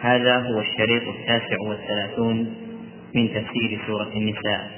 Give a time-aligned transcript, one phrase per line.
[0.00, 2.36] هذا هو الشريط التاسع والثلاثون
[3.14, 4.70] من تفسير سورة النساء.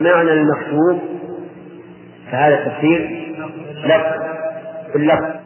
[0.00, 1.00] معنى المكتوب
[2.30, 3.30] فهذا تفسير
[3.84, 4.22] لفظ
[4.96, 5.40] اللفظ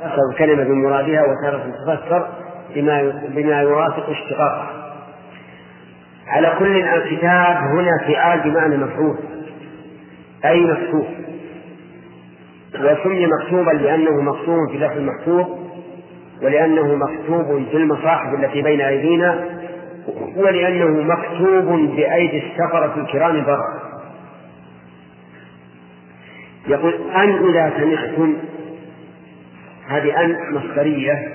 [0.00, 2.28] تفسر الكلمة بمرادها وتارة تفسر
[2.74, 4.87] بما بما يوافق اشتقاقها.
[6.28, 9.16] على كل الكتاب هنا فعال بمعنى مفعول
[10.44, 11.06] أي مكتوب؟
[12.74, 15.46] وسمي مكتوبا لأنه مكتوب في لفظ المحفوظ
[16.42, 19.44] ولأنه مكتوب في المصاحف التي بين أيدينا
[20.36, 23.88] ولأنه مكتوب بأيدي السفرة الكرام برا
[26.68, 28.36] يقول أن إذا سمعتم
[29.88, 31.34] هذه أن مصدرية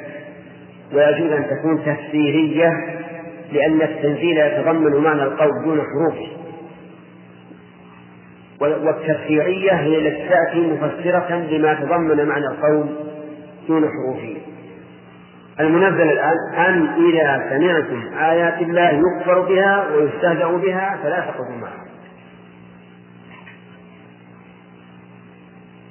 [0.93, 2.69] ويجوز أن تكون تفسيرية
[3.53, 6.27] لأن التنزيل يتضمن معنى القول دون حروفه.
[8.59, 12.85] والتفسيرية هي التي تأتي مفسرة لما تضمن معنى القول
[13.67, 14.37] دون حروفه.
[15.59, 21.83] المنزل الآن أن إذا سمعتم آيات الله يكفر بها ويستهزأ بها فلا تقعدوا معها.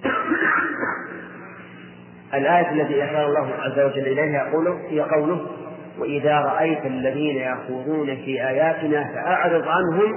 [2.34, 5.61] الآية التي أشار الله عز وجل إليها يقول هي قوله
[5.98, 10.12] وإذا رأيت الذين يخوضون في آياتنا فأعرض عنهم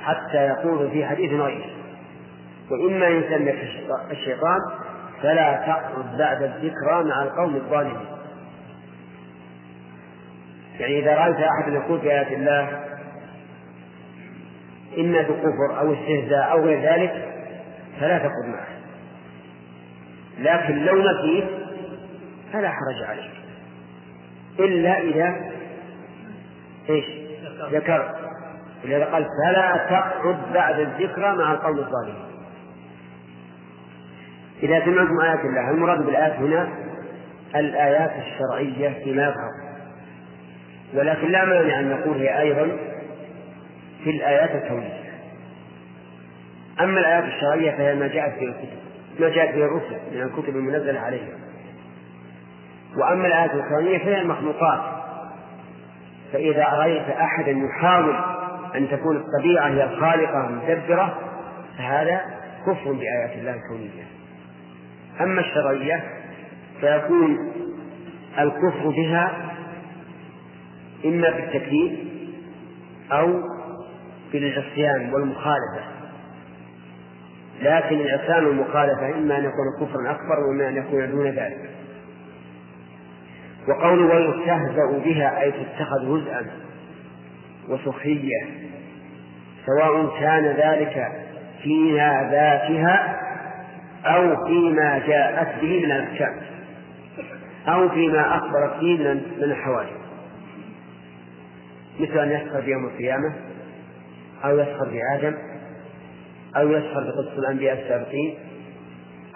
[0.00, 1.70] حتى يقولوا في حديث غيره.
[2.70, 3.58] وإما يسلك
[4.10, 4.58] الشيطان
[5.22, 8.06] فلا تقعد بعد الذكرى مع القوم الظالمين.
[10.80, 12.80] يعني إذا رأيت أحد يقول في آيات الله
[14.98, 17.28] إما بكفر أو استهزاء أو غير ذلك
[18.00, 18.66] فلا تقعد معه.
[20.38, 21.48] لكن لو نسيت
[22.52, 23.41] فلا حرج عليك.
[24.58, 25.36] إلا إذا
[26.90, 27.04] إيش؟
[27.72, 28.14] ذكرت
[28.84, 32.32] ولهذا قال فلا تقعد بعد الذكرى مع القوم الظالمين.
[34.62, 36.68] إذا سمعتم آيات الله المراد بالآيات هنا؟
[37.54, 39.50] الآيات الشرعية فيما يظهر
[40.94, 42.76] ولكن لا مانع أن نقول هي أيضا
[44.04, 45.02] في الآيات الكونية.
[46.80, 48.82] أما الآيات الشرعية فهي ما جاءت في الكتب
[49.20, 51.41] ما جاءت به الرسل من الكتب المنزلة عليهم
[52.96, 54.80] وأما الآيات الكونية فهي المخلوقات.
[56.32, 58.14] فإذا رأيت أحدا يحاول
[58.76, 61.18] أن تكون الطبيعة هي الخالقة المدبرة
[61.78, 62.20] فهذا
[62.66, 64.04] كفر بآيات الله الكونية.
[65.20, 66.04] أما الشرعية
[66.80, 67.52] فيكون
[68.38, 69.52] الكفر بها
[71.04, 71.98] إما بالتكذيب
[73.12, 73.40] أو
[74.32, 75.82] بالعصيان والمخالفة.
[77.62, 81.70] لكن العصيان والمخالفة إما أن يكون كفرا أكبر وإما أن يكون دون ذلك.
[83.68, 86.46] وقوله ويستهزأ بها أي تتخذ هزءا
[87.68, 88.46] وسخرية
[89.66, 91.06] سواء كان ذلك
[91.62, 93.18] فيها ذاتها
[94.06, 96.36] أو فيما جاءت به من الأحكام
[97.68, 100.02] أو فيما أخبرت به من الحوادث.
[102.00, 103.32] مثل أن يسخر بيوم القيامة
[104.44, 105.34] أو يسخر بآدم
[106.56, 108.34] أو يسخر بقصة الأنبياء السابقين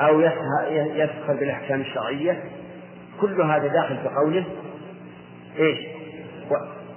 [0.00, 0.20] أو
[0.94, 2.42] يسخر بالأحكام الشرعية.
[3.20, 4.44] كل هذا داخل في قوله
[5.58, 5.78] إيش؟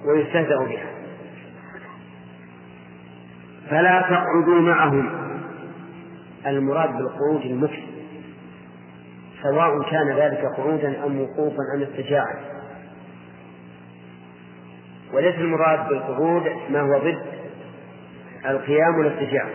[0.06, 0.86] ويستهزأ بها.
[3.70, 5.10] فلا تقعدوا معهم.
[6.48, 7.80] المراد بالقعود المكس
[9.44, 12.36] سواء كان ذلك قعودا أم وقوفا أم اتجاعا
[15.14, 17.22] وليس المراد بالقعود ما هو ضد
[18.46, 19.46] القيام والاتجاع.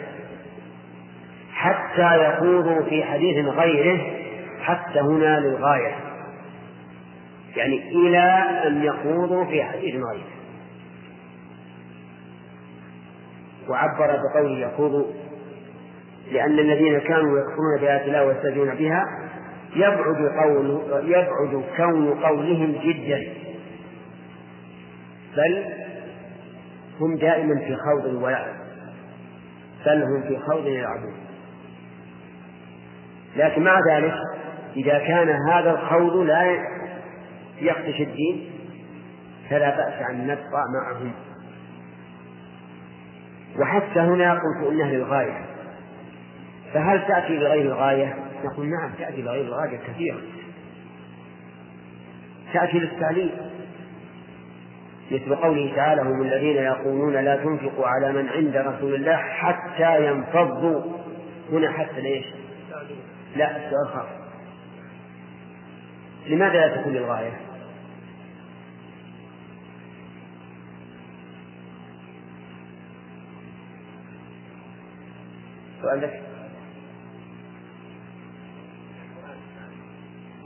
[1.52, 4.00] حتى يخوضوا في حديث غيره
[4.62, 6.03] حتى هنا للغاية.
[7.56, 8.22] يعني إلى
[8.66, 10.34] أن يخوضوا في حديث غيره
[13.68, 15.06] وعبر بقوله يخوضوا
[16.32, 19.04] لأن الذين كانوا يكفرون بآيات الله ويستهزئون بها
[19.76, 23.22] يبعد قول يبعد كون قولهم جدا.
[25.36, 25.64] بل
[27.00, 28.54] هم دائما في خوض ولعب
[29.86, 31.14] بل هم في خوض يلعبون
[33.36, 34.14] لكن مع ذلك
[34.76, 36.42] إذا كان هذا الخوض لا
[37.60, 38.50] يخدش الدين
[39.50, 41.12] فلا بأس أن نبقى معهم
[43.60, 45.46] وحتى هنا قلت إنها للغاية
[46.74, 50.20] فهل تأتي لغير الغاية؟ نقول نعم تأتي لغير الغاية كثيرا
[52.52, 53.30] تأتي للتعليم
[55.10, 60.82] مثل قوله تعالى هم الذين يقولون لا تنفقوا على من عند رسول الله حتى ينفضوا
[61.52, 62.24] هنا حتى ليش؟
[63.36, 64.06] لا خاص
[66.26, 67.43] لماذا لا تكون للغاية؟
[75.84, 76.22] سؤال لك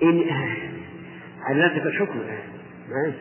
[0.02, 0.24] إن
[1.42, 2.18] علمتك الحكم
[2.88, 3.12] ما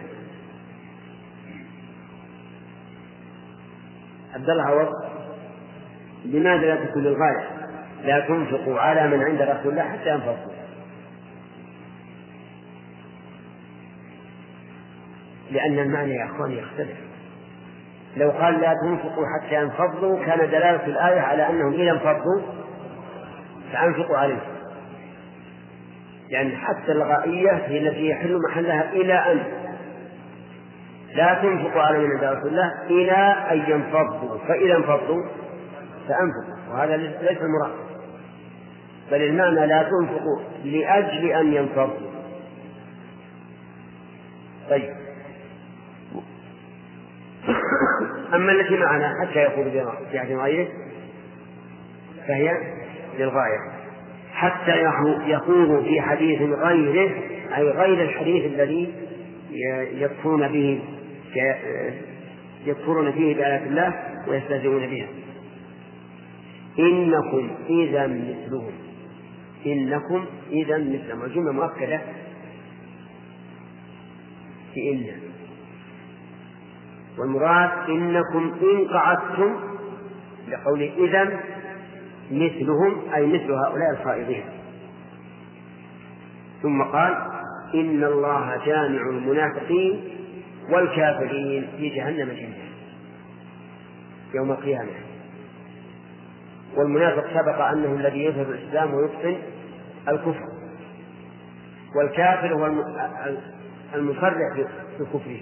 [4.34, 4.92] عبد الله عوض
[6.26, 7.48] لماذا لا تكون للغاية؟
[8.04, 10.54] لا تنفقوا على من عند رسول الله حتى ينفقوا.
[15.52, 17.07] لأن المعنى يا أخواني يختلف.
[18.18, 22.42] لو قال لا تنفقوا حتى ينفضوا كان دلالة الآية على أنهم إذا انفضوا
[23.74, 24.40] فأنفقوا عليهم.
[26.30, 29.44] لأن حتى الغائية هي التي يحل محلها إلى أن
[31.16, 34.38] لا تنفقوا على من رسول الله إلى أن ينفضوا.
[34.38, 35.24] فإذا انفضوا
[36.08, 36.74] فأنفقوا.
[36.74, 37.72] وهذا ليس المراد.
[39.12, 42.08] بل المعنى لا تنفقوا لأجل أن ينفضوا.
[44.70, 45.07] طيب.
[48.34, 49.72] أما التي معنا حتى يقول
[50.12, 50.68] في عهد غيره
[52.28, 52.52] فهي
[53.20, 53.60] للغاية.
[54.34, 54.72] حتى
[55.28, 57.12] يقول في حديث غيره
[57.58, 58.94] أي غير الحديث الذي
[59.94, 60.82] يكفرون به
[62.66, 63.94] يكفرون فيه بآيات الله
[64.28, 65.08] ويستهزئون بها.
[66.80, 68.72] إنكم إذا مثلهم.
[69.66, 71.24] إنكم إذا مثلهم.
[71.24, 72.02] الجملة مؤكدة
[74.74, 75.06] في إن.
[77.20, 79.56] والمراد إنكم إن قعدتم
[80.48, 81.40] لقول إذا
[82.32, 84.44] مثلهم أي مثل هؤلاء الخائضين
[86.62, 87.18] ثم قال
[87.74, 90.02] إن الله جامع المنافقين
[90.70, 92.68] والكافرين في جهنم جميعا
[94.34, 94.92] يوم القيامة.
[96.76, 99.38] والمنافق سبق أنه الذي يظهر الإسلام ويبطن
[100.08, 100.46] الكفر.
[101.96, 102.66] والكافر هو
[103.96, 104.34] المصرح
[105.00, 105.40] بكفره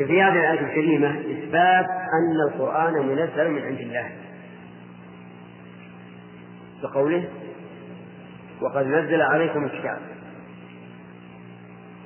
[0.00, 4.10] ففي هذه الآية الكريمة إثبات أن القرآن منزل من عند الله.
[6.82, 7.28] بقوله
[8.60, 9.98] وقد نزل عليكم الكتاب.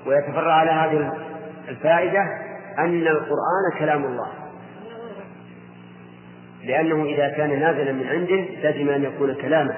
[0.07, 1.13] ويتفرع على هذه
[1.69, 2.21] الفائدة
[2.79, 4.29] أن القرآن كلام الله.
[6.65, 9.75] لأنه إذا كان نازلا من عنده لازم أن يكون كلاما.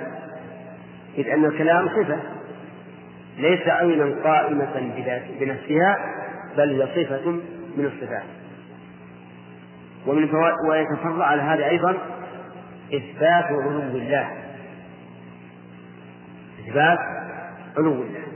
[1.19, 2.19] إذ أن الكلام صفة.
[3.39, 4.93] ليس عينا قائمة
[5.41, 5.99] بنفسها
[6.57, 8.25] بل هي صفة من الصفات.
[10.07, 10.29] ومن
[10.71, 11.97] ويتفرع على هذا أيضا
[12.95, 14.31] إثبات علو الله.
[16.69, 16.99] إثبات
[17.79, 18.27] علو الله.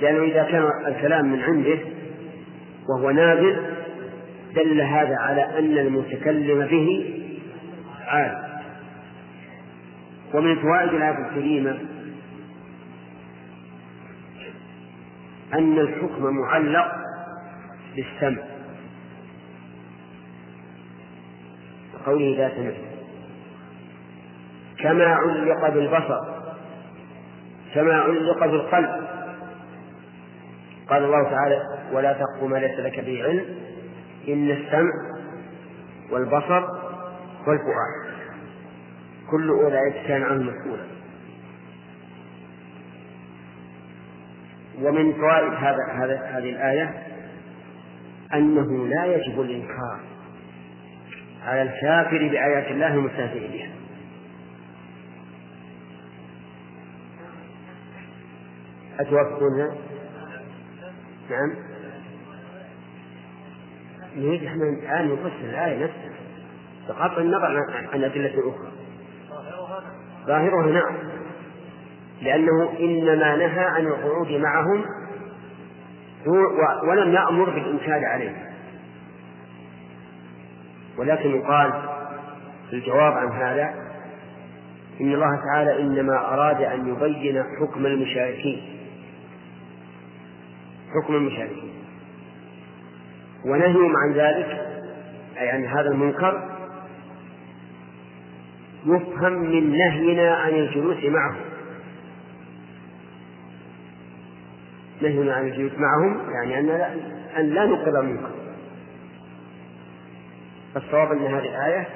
[0.00, 1.78] لأنه إذا كان الكلام من عنده
[2.88, 3.56] وهو نازل
[4.54, 7.14] دل هذا على أن المتكلم به
[8.06, 8.48] عالم
[10.34, 11.78] ومن فوائد الآية الكريمة
[15.54, 16.92] أن الحكم معلق
[17.96, 18.42] بالسمع.
[22.06, 22.80] قوله ذات نفس
[24.78, 26.38] كما علق بالبصر.
[27.74, 29.08] كما علق بالقلب.
[30.88, 31.62] قال الله تعالى
[31.92, 33.44] ولا تقف ما ليس لك به علم.
[34.28, 34.92] إن السمع
[36.10, 36.62] والبصر
[37.46, 38.08] والفؤاد.
[39.30, 40.84] كل أولئك كان عنه مسؤولا.
[44.82, 47.07] ومن فوائد هذا هذه الآية
[48.34, 50.00] أنه لا يجب الإنكار
[51.44, 53.70] على الكافر بآيات الله المستهزئ بها.
[59.00, 59.74] أتوافقونها؟
[61.30, 61.54] نعم.
[64.16, 66.18] نريد إحنا الآن نفسر الآية نفسها.
[66.88, 67.60] بغض النظر
[67.92, 68.72] عن أدلة أخرى
[70.26, 70.96] ظاهرها نعم
[72.22, 74.84] لأنه إنما نهى عن القعود معهم
[76.88, 78.48] ولم يأمر بالإنكار عليه.
[80.98, 81.72] ولكن يقال
[82.70, 83.74] في الجواب عن هذا
[85.00, 88.62] إن الله تعالى إنما أراد أن يبين حكم المشاركين.
[90.94, 91.72] حكم المشاركين.
[93.46, 94.68] ونهيهم عن ذلك
[95.38, 96.58] أي عن هذا المنكر
[98.86, 101.47] يفهم من نهينا عن الجلوس معهم.
[105.02, 106.92] نهينا عن الجلوس معهم يعني أن لا,
[107.38, 108.30] أن لا نقر المنكر
[110.76, 111.86] الصواب أن هذه الآية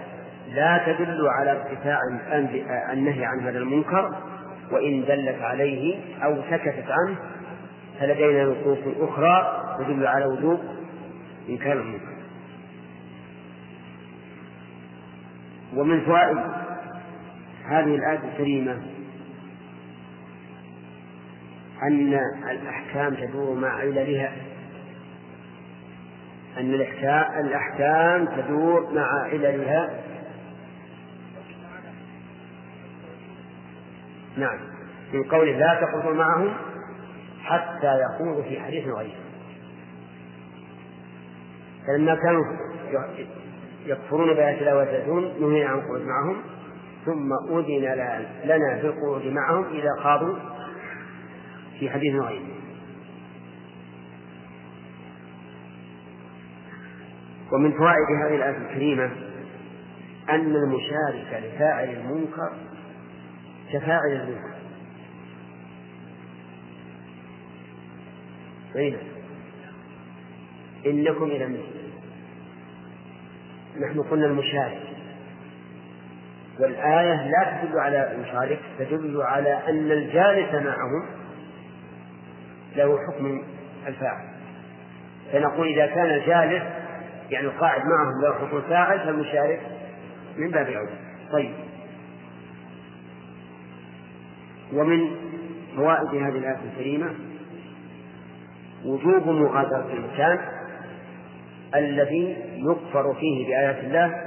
[0.55, 1.99] لا تدل على ارتفاع
[2.93, 4.17] النهي عن هذا المنكر
[4.71, 7.17] وإن دلت عليه أو سكتت عنه
[8.01, 10.61] فلدينا نصوص أخرى تدل على وجوب
[11.49, 12.13] إنكار المنكر.
[15.77, 16.39] ومن فوائد
[17.65, 18.83] هذه الآية الكريمة
[21.83, 22.21] أن
[22.51, 24.33] الأحكام تدور مع عللها
[26.59, 26.75] أن
[27.41, 29.91] الأحكام تدور مع عللها
[34.37, 34.59] نعم.
[35.11, 36.55] في قوله لا تخوضوا معهم
[37.43, 39.23] حتى يقولوا في حديث غيره
[41.87, 42.45] فلما كانوا
[43.87, 46.37] يكفرون بآيات الله ويتأتون نهي عن القعود معهم
[47.07, 47.95] ثم أذن
[48.45, 50.52] لنا بالقعود معهم إذا خاضوا.
[51.83, 52.49] في حديث غيره.
[57.53, 59.11] ومن فوائد هذه الآية الكريمة
[60.31, 62.53] أن المشارك لفاعل المنكر
[63.73, 64.53] كفاعل المنكر.
[68.77, 68.97] أين
[70.87, 71.83] إنكم إلى مثل
[73.85, 74.83] نحن قلنا المشارك.
[76.61, 81.12] والآية لا تدل على المشارك تدل على أن الجالس معهم
[82.77, 83.43] له حكم
[83.87, 84.29] الفاعل.
[85.33, 86.63] فنقول إذا كان الجالس
[87.31, 89.61] يعني القاعد معهم له حكم الفاعل فالمشارك
[90.37, 90.97] من باب أولى
[91.33, 91.53] طيب.
[94.73, 95.11] ومن
[95.77, 97.15] فوائد هذه الآية الكريمة
[98.85, 100.39] وجوب مغادرة المكان
[101.75, 104.23] الذي يكفر فيه بآيات الله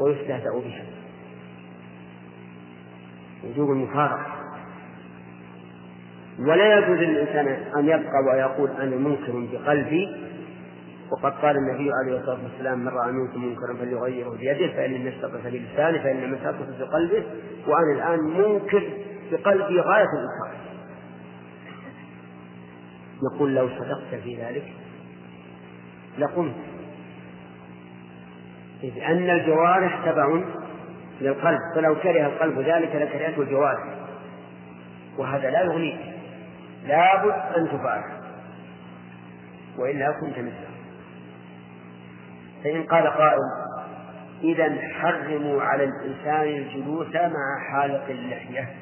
[0.00, 0.84] ويستهزأ بها.
[3.44, 4.43] وجوب المفارقة.
[6.38, 10.24] ولا يجوز للإنسان أن يبقى ويقول أنا منكر بقلبي.
[11.12, 15.38] وقد قال النبي عليه الصلاة والسلام من رأى منكم منكرا فليغيره بيده فإن لم يستطع
[15.38, 17.22] فبلسانه فإن لم يستطع بقلبه
[17.66, 18.82] وأنا الآن منكر
[19.32, 20.54] بقلبي غاية الإنكار.
[23.22, 24.72] نقول لو صدقت في ذلك
[26.18, 26.54] لقمت.
[28.82, 30.42] إذ أن الجوارح تبع
[31.20, 33.84] للقلب فلو كره القلب ذلك لكرهته الجوارح.
[35.18, 36.13] وهذا لا يغنيك.
[36.84, 38.02] لابد أن تفعل.
[39.78, 40.74] وإلا كنت مثله.
[42.64, 43.38] فإن قال قائل
[44.42, 48.74] إذا حرموا على الإنسان الجلوس مع حالق اللحية.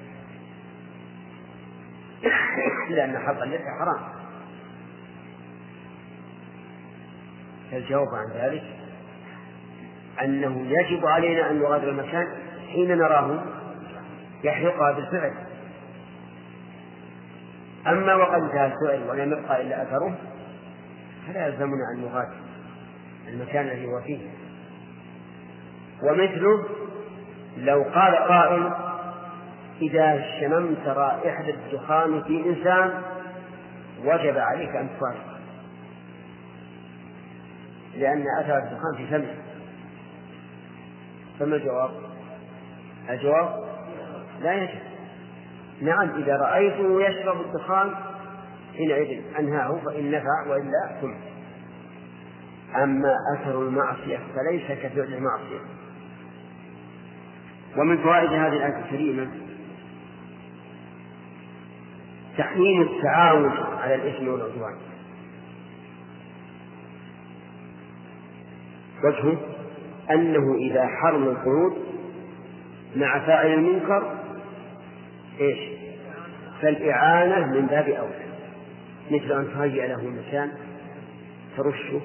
[2.90, 4.22] لأن حلق اللحية حرام.
[7.70, 8.64] فالجواب عن ذلك
[10.22, 12.26] أنه يجب علينا أن نغادر المكان
[12.72, 13.44] حين نراه
[14.44, 15.34] يحرقها بالفعل.
[17.86, 20.14] أما وقد انتهى الفعل ولم يبقى إلا أثره
[21.26, 22.36] فلا يلزمنا أن نغادر
[23.28, 24.18] المكان الذي هو فيه.
[26.02, 26.68] ومثله
[27.56, 28.70] لو قال قائل
[29.82, 33.02] إذا شممت رائحة الدخان في إنسان
[34.04, 35.38] وجب عليك أن تفارق.
[37.96, 39.34] لأن أثر الدخان في فمه.
[41.40, 41.90] فما الجواب؟
[43.10, 43.64] الجواب
[44.40, 44.91] لا يجب.
[45.82, 47.94] نعم إذا رأيته يشرب الدخان
[48.76, 51.14] حينئذ أنهاه فإن نفع وإلا ثم
[52.82, 55.60] أما أثر المعصية فليس كفعل المعصية.
[57.76, 59.28] ومن فوائد هذه الآية الكريمة
[62.38, 64.76] تحريم التعاون على الإثم والعدوان.
[69.04, 69.36] وجهه
[70.10, 71.76] أنه إذا حرم القعود
[72.96, 74.21] مع فاعل المنكر
[75.42, 75.58] إيش؟
[76.62, 78.22] فالإعانة من باب أولى.
[79.10, 80.52] مثل أن تهيئ له مكان
[81.56, 82.00] ترشه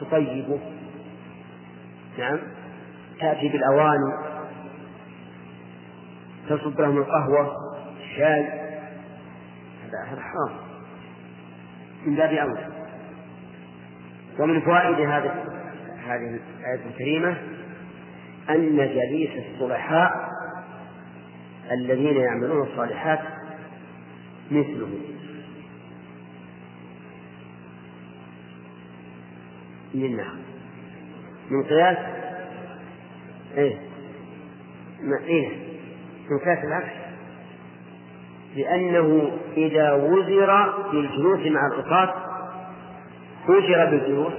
[0.00, 0.60] تطيبه.
[2.18, 2.38] نعم؟
[3.20, 4.12] تأتي بالأواني
[6.48, 7.52] تصب لهم القهوة
[8.00, 8.44] الشاي.
[9.84, 10.56] هذا حرام.
[12.06, 12.68] من باب أولى.
[14.38, 15.44] ومن فوائد هذه
[16.06, 17.36] هذه الآية الكريمة
[18.50, 20.25] أن جليس الصلحاء
[21.72, 23.20] الذين يعملون الصالحات
[24.50, 24.88] مثله.
[29.94, 30.36] من نعم.
[31.50, 31.98] من قياس؟
[33.56, 33.78] إيه.
[35.26, 35.48] إيه.
[36.30, 37.06] من قياس العكس
[38.56, 42.14] لأنه إذا وزر بالجلوس مع العصاة
[43.48, 44.32] وزر بالجلوس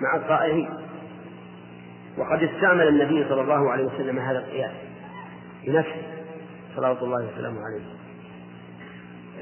[0.00, 0.70] مع الطائعين
[2.18, 4.89] وقد استعمل النبي صلى الله عليه وسلم هذا القياس.
[5.66, 6.02] بنفسه
[6.76, 7.84] صلوات الله وسلامه عليه.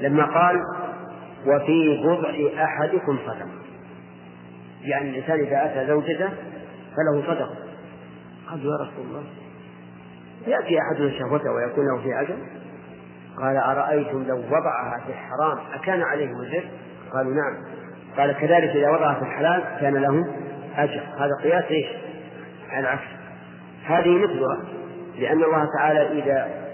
[0.01, 0.61] لما قال
[1.45, 3.49] وفي بضع أحدكم صدقة.
[4.81, 6.29] يعني الإنسان إذا أتى زوجته
[6.95, 7.55] فله صدقة.
[8.49, 9.23] قال يا رسول الله
[10.47, 12.37] يأتي أحدنا شهوته ويكون له في أجر؟
[13.37, 16.63] قال أرأيتم لو وضعها في الحرام أكان عليه وزر
[17.13, 17.63] قالوا نعم.
[18.17, 20.35] قال كذلك إذا وضعها في الحلال كان له
[20.77, 21.03] أجر.
[21.17, 21.87] هذا قياس إيش؟
[22.69, 23.07] على العكس.
[23.85, 24.78] هذه مثلها
[25.19, 26.69] لأن الله تعالى إذا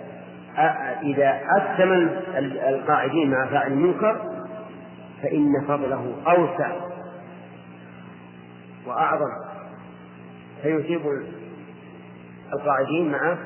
[1.04, 1.92] إذا أثم
[2.68, 4.22] القاعدين مع فاعل المنكر
[5.22, 6.72] فإن فضله أوسع
[8.88, 9.32] وأعظم.
[10.62, 11.02] فيثيب
[12.54, 13.38] القاعدين مع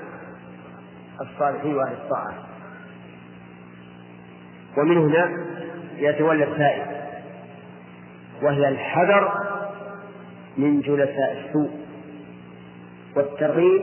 [1.22, 2.34] الصالحين وأهل الطاعة.
[4.78, 5.46] ومن هنا
[5.98, 7.00] يتولى الفائدة
[8.42, 9.34] وهي الحذر
[10.58, 11.70] من جلساء السوء
[13.16, 13.82] والترغيب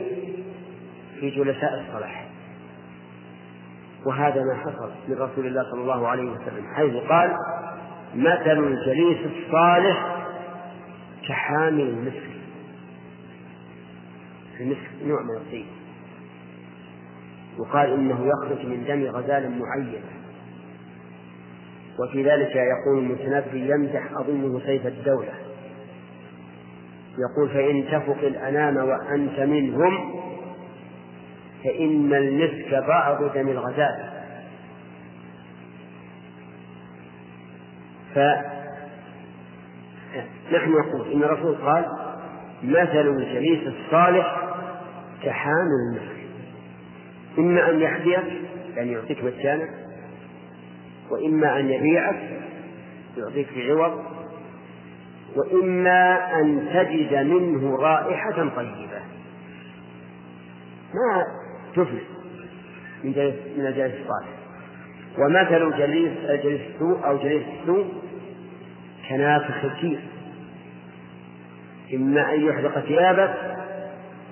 [1.19, 2.27] في جلساء الصلاح
[4.05, 7.35] وهذا ما حصل من رسول الله صلى الله عليه وسلم حيث قال
[8.15, 10.17] مثل الجليس الصالح
[11.27, 12.29] كحامل المسك.
[14.59, 15.65] المسك نوع من الطيب.
[17.59, 20.01] وقال إنه يخرج من دم غزال معين.
[21.99, 25.33] وفي ذلك يقول المتنبي يمدح أظنه سيف الدولة.
[27.17, 30.16] يقول فإن تفق الأنام وأنت منهم
[31.63, 34.09] فإن المسك بعض دم الغزال
[40.51, 41.85] فنحن نقول إن الرسول قال
[42.63, 44.37] مثل الجليس الصالح
[45.23, 46.17] كحامل المسك
[47.37, 48.41] إما أن يحذيك
[48.75, 49.69] يعني يعطيك مجانا
[51.09, 52.39] وإما أن يبيعك
[53.17, 54.03] يعطيك في عوض
[55.35, 59.01] وإما أن تجد منه رائحة طيبة.
[60.93, 61.23] ما
[61.77, 62.03] تفلس
[63.03, 64.37] من جليس من الجليس الصالح.
[65.17, 66.11] ومثل جليس
[66.43, 67.87] جليس السوء أو جليس السوء
[69.09, 69.99] كنافخ الكير.
[71.93, 73.57] إما أن يحرق ثيابك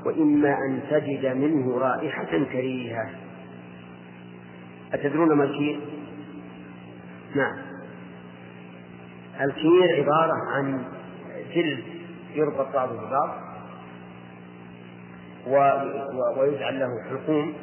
[0.06, 3.10] وإما أن تجد منه رائحة كريهة.
[4.94, 5.80] أتدرون ما الكير؟
[7.36, 7.58] نعم.
[9.42, 10.84] الكير عبارة عن
[11.56, 11.84] جلد
[12.36, 13.45] يربط بعضه ببعض.
[16.38, 17.54] ويجعل له حلقوم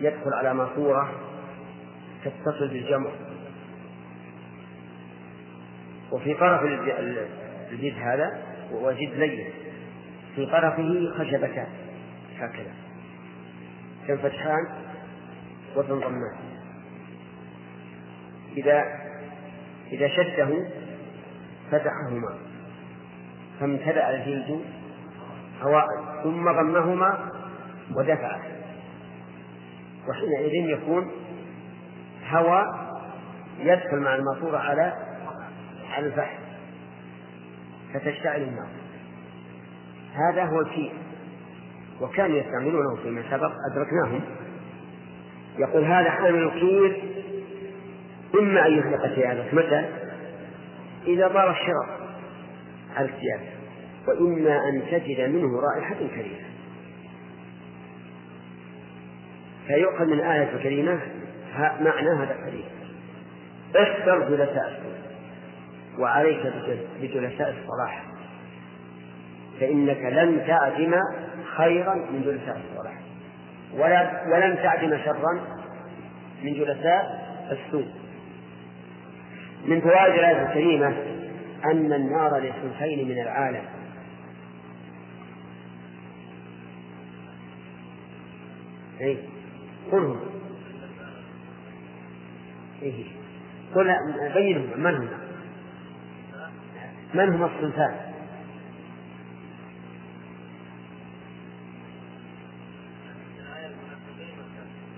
[0.00, 1.12] يدخل على ماسورة
[2.24, 3.12] تتصل بالجمر
[6.12, 9.46] وفي طرف الجلد هذا وجد لين.
[10.36, 11.66] في طرفه خشبتان
[12.38, 12.72] هكذا.
[14.08, 14.66] تنفتحان
[15.76, 16.36] وتنضمان
[18.56, 18.84] إذا
[19.92, 20.48] إذا شده
[21.70, 22.38] فتحهما.
[23.60, 24.60] فامتلأ الجلد
[25.62, 25.86] هواء
[26.22, 27.30] ثم ضمهما
[27.96, 28.40] ودفعه
[30.08, 31.10] وحينئذ يكون
[32.30, 32.84] هواء
[33.58, 34.92] يدخل مع الماسورة على
[35.90, 36.38] على الفحم
[37.94, 38.68] فتشتعل النار.
[40.14, 40.92] هذا هو الكير
[42.00, 44.20] وكانوا يستعملونه فيما سبق أدركناهم.
[45.58, 47.02] يقول هذا حامل الكير
[48.40, 49.88] إما أن يطلق ثيابك متى؟
[51.06, 51.86] إذا طار الشرر
[52.96, 53.53] على الثياب
[54.08, 56.44] وإما أن تجد منه رائحة كريمة.
[59.66, 61.00] فيؤخذ من الآية الكريمة
[61.58, 62.64] معنى هذا الحديث.
[63.76, 64.94] احذر جلساء السوء
[65.98, 66.52] وعليك
[67.02, 68.04] بجلساء الصلاح
[69.60, 70.94] فإنك لن تعدم
[71.56, 72.94] خيرا من جلساء الصلاح
[73.74, 75.40] ولا ولن تعدم شرا
[76.42, 77.86] من جلساء السوء
[79.66, 80.94] من فوائد الآية الكريمة
[81.64, 83.64] أن النار لصنفين من العالم.
[89.00, 89.18] أي
[89.92, 90.20] قلهم
[92.82, 93.04] إيه؟
[93.74, 93.94] قل
[94.34, 95.08] بينهم من هم؟
[97.14, 97.94] من هم الصنفان؟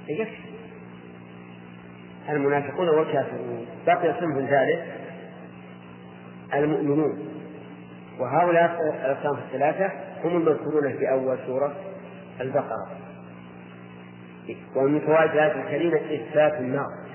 [0.09, 0.37] يكفي
[2.29, 3.67] المنافقون والكافرون.
[3.87, 4.81] بقي صنف ثالث
[6.55, 7.29] المؤمنون.
[8.21, 9.91] وهؤلاء الأقسام الثلاثة
[10.25, 11.75] هم المذكورون في أول سورة
[12.41, 13.06] البقرة.
[14.77, 17.07] ومن فوائد الآية الكريمة إثبات النار.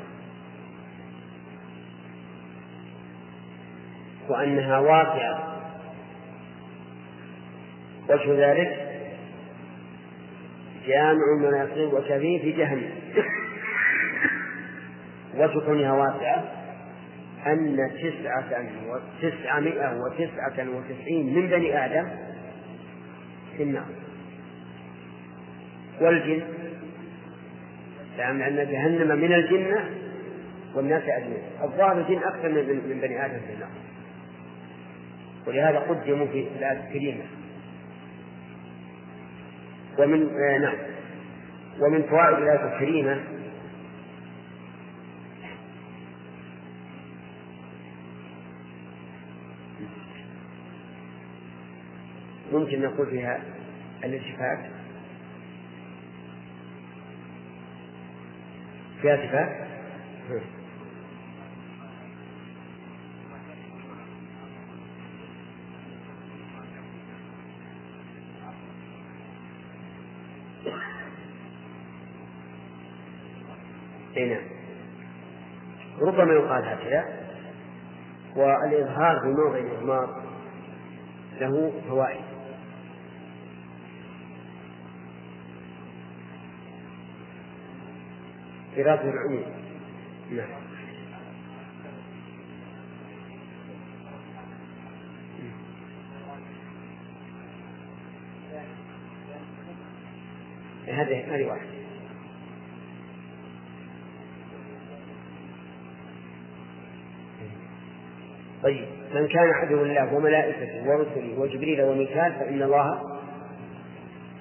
[4.30, 5.62] وأنها واقعة.
[8.10, 8.88] وجه ذلك
[10.88, 12.91] جامع المناقب وكثير في جهنم.
[15.36, 16.44] وجه واسعة
[17.48, 22.10] أن تسعة وتسعمائة وتسعة وتسعين من بني آدم
[23.58, 23.86] في النار.
[26.02, 26.41] والجن
[28.22, 29.90] يعني أن جهنم من الجنة
[30.76, 31.44] والناس أجمعين.
[31.64, 33.70] الظاهر الجن أكثر من بني آدم في النار.
[35.48, 37.24] ولهذا قدموا في الآية الكريمة.
[40.00, 40.76] ومن آه نعم.
[41.80, 43.20] ومن فوائد الآية الكريمة
[52.52, 53.40] ممكن نقول فيها
[54.04, 54.60] الالتفات
[59.02, 59.72] فيها التفات
[74.18, 74.44] إي نعم.
[76.02, 77.22] ربما يقال هكذا.
[78.36, 80.24] والإظهار في موضع الإضمار
[81.40, 82.31] له فوائد.
[88.78, 89.44] إرادة العموم.
[90.32, 90.62] نعم.
[100.88, 101.72] هذه هذه واحدة.
[108.64, 113.02] طيب من كان عدو الله وملائكته ورسله وجبريل وميكال فإن الله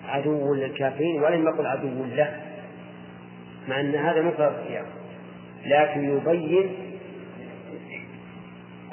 [0.04, 2.39] عدو للكافرين ولم يقل عدو له.
[3.70, 4.86] مع أن هذا مفرد السياق
[5.66, 6.70] لكن يبين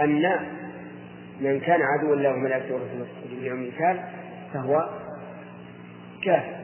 [0.01, 0.47] أن
[1.41, 3.99] من كان عدوا الله وملائكته ورسله وجبريل وميكال
[4.53, 4.89] فهو
[6.23, 6.57] كافر.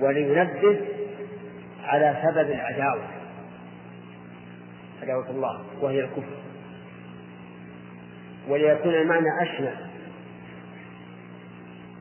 [0.00, 0.80] ولينبه
[1.84, 3.08] على سبب العداوة
[5.02, 6.36] عداوة الله وهي الكفر.
[8.48, 9.74] وليكون المعنى أشمل.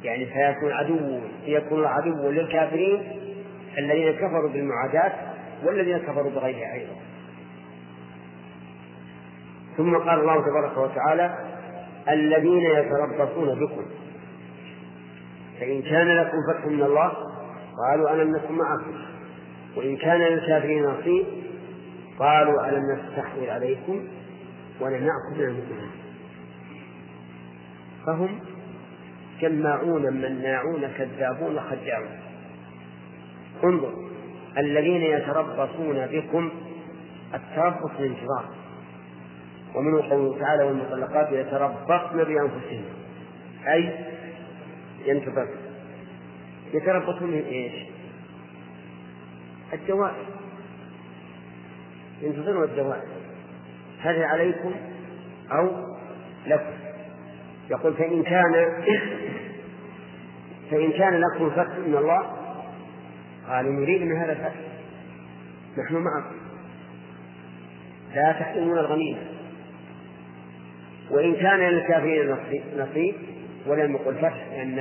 [0.03, 3.24] يعني فيكون عدو يكون عدو للكافرين
[3.77, 5.13] الذين كفروا بالمعاداة
[5.63, 6.95] والذين كفروا بغيرها أيضا.
[9.77, 11.37] ثم قال الله تبارك وتعالى
[12.09, 13.85] الذين يتربصون بكم.
[15.59, 17.11] فإن كان لكم فتح من الله
[17.87, 18.93] قالوا ألم نكن معكم.
[19.75, 21.25] وإن كان للكافرين نصيب
[22.19, 24.07] قالوا ألم نستحوذ عليكم
[24.81, 25.91] ونمنعكم من المؤمنين.
[28.05, 28.39] فهم
[29.41, 32.24] جماعون مناعون كذابون خداعون
[33.65, 33.93] انظر
[34.57, 36.51] الذين يتربصون بكم
[37.33, 38.45] التربص الانتظار
[39.75, 42.85] ومنه قوله تعالى والمطلقات يتربصن بأنفسهن.
[43.67, 44.05] أي
[45.05, 45.47] ينتظر.
[46.73, 47.73] يتربصون من إيش؟
[49.73, 50.25] الدوائر
[52.21, 53.07] ينتظرون الدوائر
[53.99, 54.71] هل عليكم
[55.51, 55.69] أو
[56.47, 56.73] لكم؟
[57.71, 58.83] يقول فإن كان
[60.71, 62.34] فإن كان لكم فتح من الله
[63.49, 64.55] قالوا نريد من هذا الفتح.
[65.77, 66.35] نحن معكم.
[68.15, 69.19] لا تحرمون الغنيمة
[71.11, 72.35] وإن كان للكافرين
[72.77, 73.15] نصيب
[73.67, 74.75] ولم يقل فتح لأن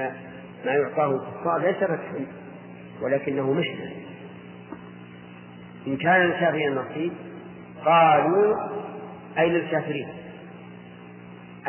[0.66, 2.26] ما يعطاه الكفار ليس فتحا
[3.02, 3.90] ولكنه مشكل
[5.86, 7.12] إن كان للكافرين نصيب
[7.84, 8.56] قالوا
[9.38, 10.08] أي للكافرين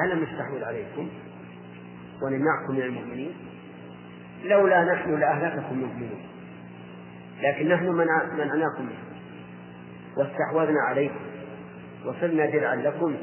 [0.03, 1.09] ألم نستحوذ عليكم؟
[2.23, 3.31] ونمنعكم من المؤمنين؟
[4.45, 6.19] لولا نحن لأهلككم المؤمنون
[7.41, 7.85] لكن نحن
[8.37, 8.89] منعناكم
[10.17, 11.19] واستحوذنا عليكم.
[12.05, 13.15] وصرنا درعا لكم.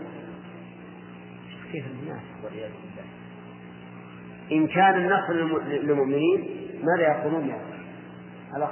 [1.72, 3.04] كيف الناس والعياذ بالله.
[4.52, 5.32] إن كان النصر
[5.68, 6.48] للمؤمنين
[6.84, 7.58] ماذا يقولون يا
[8.52, 8.70] خلاص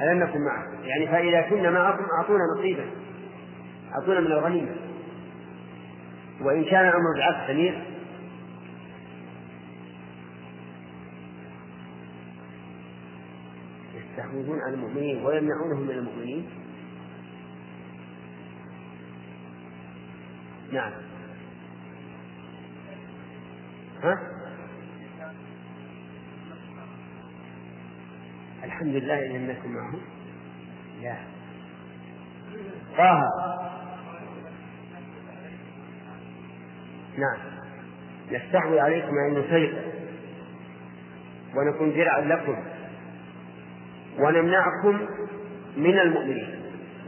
[0.00, 2.84] ألم نكن معكم يعني فإذا كنا معكم أعطونا نصيبا.
[3.94, 4.76] أعطونا من الغنيمة.
[6.40, 7.93] وإن كان الأمر بالعكس سمير
[14.34, 16.46] يستحوذون على المؤمنين ويمنعونهم من المؤمنين.
[20.72, 20.92] نعم.
[24.02, 24.18] ها؟
[28.64, 30.00] الحمد لله إن نكن معهم.
[31.02, 31.16] لا.
[32.96, 33.28] طه.
[37.18, 37.38] نعم.
[38.32, 39.92] نستحوذ عليكم أن نسيطر
[41.56, 42.73] ونكون درعا لكم.
[44.18, 44.98] ونمنعكم
[45.76, 46.48] من المؤمنين.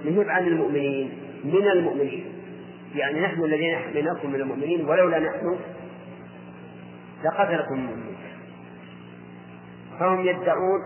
[0.05, 2.25] نهب عن المؤمنين من المؤمنين.
[2.95, 5.59] يعني نحن الذين حميناكم من المؤمنين ولولا نحن
[7.25, 8.17] لقتلكم المؤمنين
[10.01, 10.81] فهم يدعون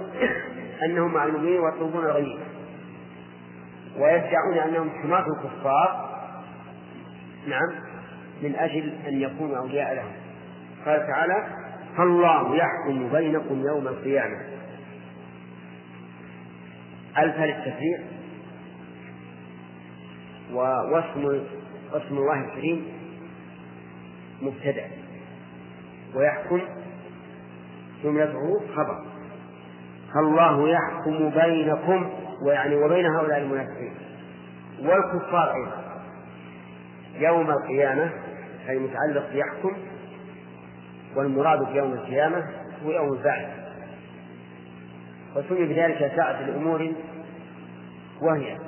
[0.84, 2.42] أنهم مع المؤمنين ويطلبون الغنيمة
[3.98, 6.10] ويدعون أنهم حماة الكفار
[7.48, 7.72] نعم
[8.42, 10.12] من أجل أن يكونوا أولياء لهم.
[10.86, 11.46] قال تعالى
[11.96, 14.36] فالله يحكم بينكم يوم القيامة.
[17.18, 17.98] ألف للتفريع
[20.52, 21.40] واسم
[21.92, 22.86] اسم الله الكريم
[24.42, 24.84] مبتدأ.
[26.14, 26.60] ويحكم
[28.04, 29.06] جملته خبر.
[30.14, 32.10] فالله يحكم بينكم
[32.46, 33.94] ويعني وبين هؤلاء المنافقين
[34.80, 36.02] والكفار أيضا.
[37.14, 38.10] يوم القيامة
[38.68, 39.76] أي متعلق يحكم
[41.16, 42.44] والمراد بيوم القيامة
[42.84, 43.59] هو يوم البعث.
[45.36, 46.92] وسمي بذلك ساعة الأمور
[48.22, 48.58] وهي.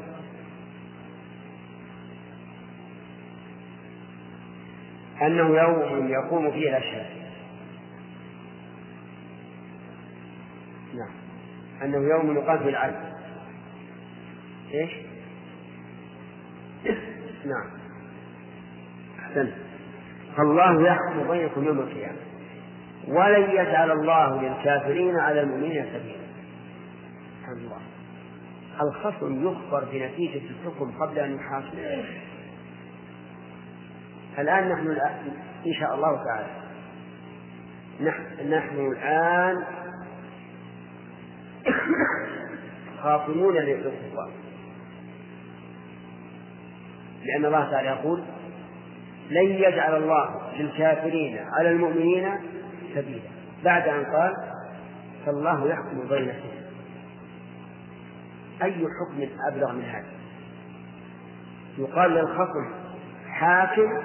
[5.22, 7.06] أنه يوم يقوم فيه الأشهاد
[10.94, 11.12] نعم.
[11.82, 13.12] أنه يوم يقام فيه العدل
[14.74, 14.90] إيش؟
[17.44, 17.70] نعم.
[19.18, 19.52] أحسنت
[20.36, 22.18] فالله يحكم بينكم يوم القيامة.
[23.08, 26.21] ولن يجعل الله للكافرين على المؤمنين سبيلا.
[27.52, 27.80] سبحان الله.
[28.82, 31.78] الخصم يخبر بنتيجة الحكم قبل أن يحاكم
[34.38, 35.32] الآن نحن الآن
[35.66, 36.62] إن شاء الله تعالى.
[38.50, 39.64] نحن الآن
[43.02, 44.30] خاصمون للكفار
[47.24, 48.22] لأن الله تعالى يقول
[49.30, 52.30] لن يجعل الله للكافرين على المؤمنين
[52.94, 53.30] سبيلا.
[53.64, 54.36] بعد أن قال
[55.26, 56.51] فالله يحكم بينكم
[58.62, 60.12] أي حكم أبلغ من هذا؟
[61.78, 62.70] يقال للخصم
[63.28, 64.02] حاكم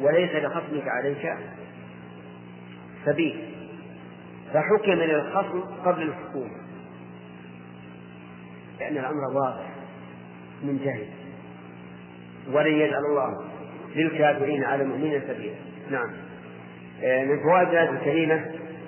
[0.00, 1.36] وليس لخصمك عليك
[3.04, 3.50] سبيل.
[4.52, 6.60] فحكم للخصم قبل الحكومة.
[8.80, 9.70] لأن الأمر واضح
[10.62, 11.06] منتهي.
[12.52, 13.44] ولن يجعل الله
[13.96, 15.54] للكافرين على المؤمنين سبيلا.
[15.90, 16.10] نعم.
[17.02, 18.44] آه، من فوائد الآية الكريمة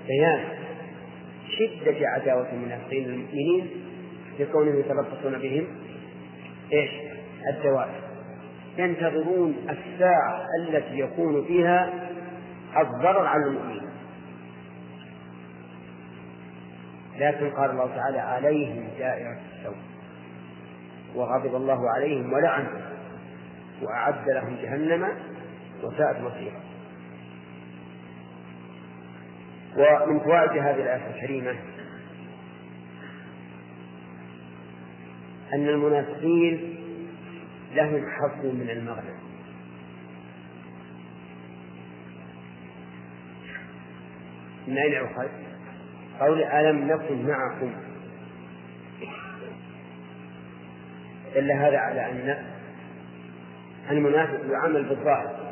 [0.07, 0.45] بيان
[1.49, 3.71] شدة عداوة المنافقين للمؤمنين
[4.39, 5.67] لكونهم يتربصون بهم
[6.73, 6.91] إيش؟
[7.55, 8.01] الدوائر
[8.79, 12.09] ينتظرون الساعة التي يكون فيها
[12.77, 13.89] الضرر على المؤمنين.
[17.19, 19.77] لكن قال الله تعالى عليهم دائرة السوء
[21.15, 22.81] وغضب الله عليهم ولعنهم.
[23.83, 25.09] وأعد لهم جهنم
[25.83, 26.61] وساءت مصيرا.
[29.77, 31.57] ومن فوائد هذه الآية الكريمة
[35.55, 36.77] أن المنافقين
[37.75, 39.19] لهم حظ من المغنم
[44.69, 45.29] من أين يؤخذ؟
[46.21, 47.73] قول ألم نكن معكم
[51.35, 52.45] دل هذا على أن
[53.91, 55.43] المنافق يعمل بالظاهر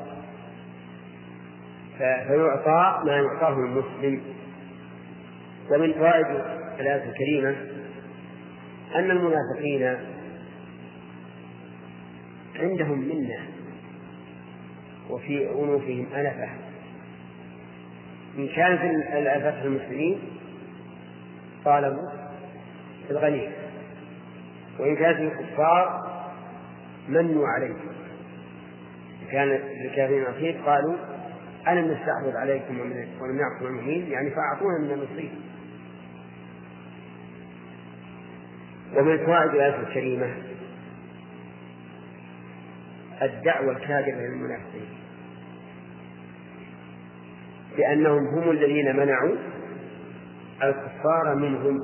[1.98, 4.22] فيعطى ما يعطاه المسلم
[5.70, 6.26] ومن فوائد
[6.80, 7.69] الآية الكريمة
[8.94, 9.96] أن المنافقين
[12.56, 13.38] عندهم منة
[15.10, 16.48] وفي أنوفهم أنفة
[18.38, 20.18] إن كان في المسلمين
[21.64, 22.08] طالبوا
[23.10, 23.52] الغنيمة
[24.78, 26.10] وإن كانت الكفار
[27.08, 27.74] منوا عليه
[29.30, 30.96] كان للكافرين نصيب قالوا
[31.68, 32.80] ألم نستحوذ عليكم
[33.20, 35.30] ونمنعكم المؤمنين؟ يعني فأعطونا من النصيب
[38.96, 40.34] ومن فوائد الآية الكريمة
[43.22, 44.88] الدعوة الكاذبة للمنافقين
[47.78, 49.36] لأنهم هم الذين منعوا
[50.62, 51.78] الكفار منهم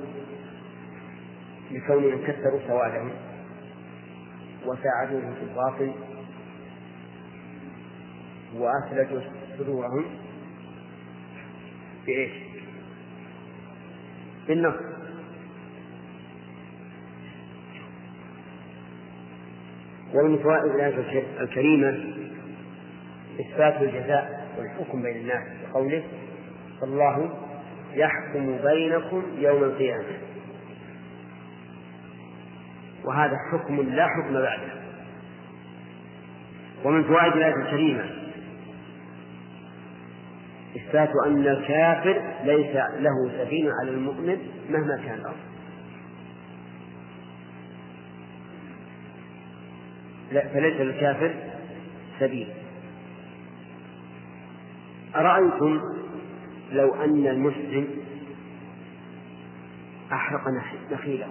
[1.71, 3.11] لكونهم كثروا سوادهم
[4.67, 5.93] وساعدوهم في الباطل
[8.55, 9.21] وأثلجوا
[9.59, 10.05] صدورهم
[12.07, 12.33] بإيش؟
[14.49, 14.96] بالنصر
[20.17, 22.15] ومن فوائد الآية الكريمة
[23.41, 26.03] إثبات الجزاء والحكم بين الناس بقوله
[26.81, 27.31] فالله
[27.93, 30.19] يحكم بينكم يوم القيامة.
[33.05, 34.73] وهذا حكم لا حكم بعده.
[36.85, 38.05] ومن فوائد الآية الكريمة
[40.77, 44.39] إثبات أن الكافر ليس له سبيل على المؤمن
[44.71, 45.37] مهما كان الأمر
[50.31, 51.35] فليس للكافر
[52.21, 52.49] سبيل.
[55.17, 55.81] أرأيتم
[56.73, 57.89] لو أن المسلم
[60.13, 60.43] أحرق
[60.93, 61.29] نخيله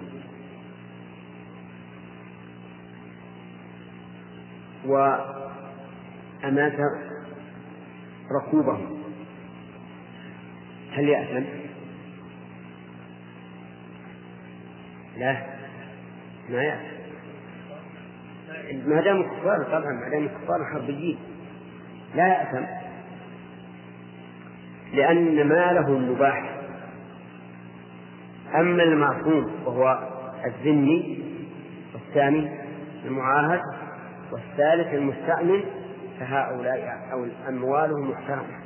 [4.86, 6.78] وأمات
[8.32, 8.78] ركوبه.
[10.92, 11.44] هل يأثم؟
[15.16, 15.46] لا
[16.48, 16.95] ما يأثم.
[18.72, 21.18] ما دام كفار طبعا ما دام كفار حربيين.
[22.14, 22.64] لا يأثم
[24.92, 26.56] لأن ماله مباح.
[28.54, 30.08] أما المعصوم وهو
[30.44, 31.24] الذمي
[31.94, 32.50] والثاني
[33.04, 33.60] المعاهد
[34.32, 35.64] والثالث المستأمن
[36.20, 38.60] فهؤلاء أو أموالهم محترمة.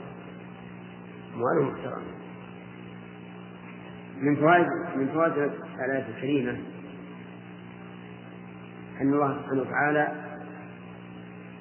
[1.34, 2.20] أموالهم محترمة.
[4.20, 6.56] من فوائد من فوائد الآية الكريمة
[9.00, 10.08] أن الله سبحانه وتعالى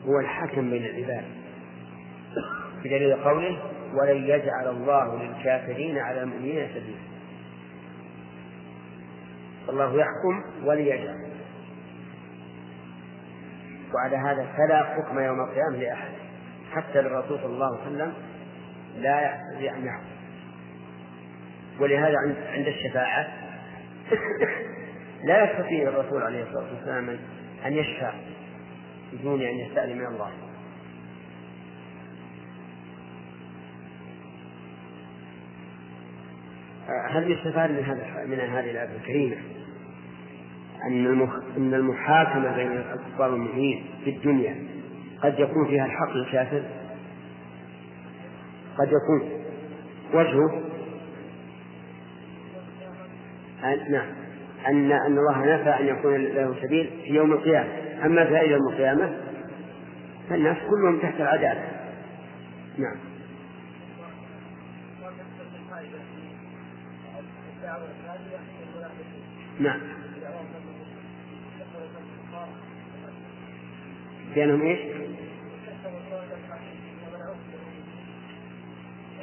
[0.06, 1.26] هو الحكم بين العباد.
[2.84, 3.62] بدليل قوله
[3.94, 7.00] ولن يجعل الله للكافرين على المؤمنين سبيلا
[9.70, 11.30] الله يحكم وليجعل.
[13.94, 16.12] وعلى هذا فلا حكم يوم القيامة لأحد.
[16.72, 18.14] حتى للرسول صلى الله عليه وسلم
[18.98, 20.06] لا يستطيع أن يعصي
[21.80, 22.16] ولهذا
[22.54, 23.28] عند الشفاعة
[25.24, 27.18] لا يستطيع الرسول عليه الصلاة والسلام
[27.66, 28.14] أن يشفع
[29.14, 30.32] بدون أن يستأذن من الله
[37.10, 39.36] هل يستفاد من هذا من هذه الآية الكريمة
[40.88, 41.30] أن.
[41.58, 44.56] أن المحاكمة بين الكفار والمؤمنين في الدنيا
[45.24, 46.64] قد يكون فيها الحق للكافر
[48.78, 49.30] قد يكون
[50.14, 50.64] وجهه.
[53.90, 54.08] نعم
[54.68, 57.70] أن أن الله نفى أن يكون له سبيل في يوم القيامة.
[58.06, 59.18] أما في يوم القيامة
[60.30, 61.68] فالناس كلهم تحت العدالة
[62.78, 62.96] نعم.
[69.60, 69.80] نعم.
[74.36, 74.80] بأنهم إيش؟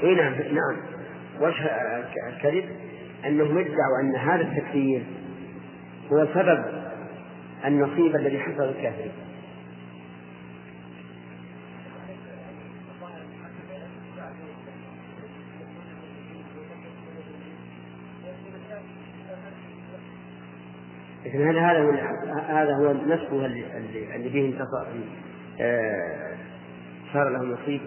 [0.03, 0.77] اي نعم نعم.
[1.41, 1.67] وجه
[2.29, 2.65] الكذب
[3.27, 5.03] أنهم ادعوا أن هذا التكفير
[6.13, 6.65] هو سبب
[7.65, 9.13] النصيب الذي حصل للكافرين
[21.27, 21.91] لكن هل هذا هو
[22.49, 23.79] هذا هو نفسه اللي
[24.17, 24.87] اللي به انتصر
[25.61, 26.37] آه،
[27.13, 27.81] صار له نصيب؟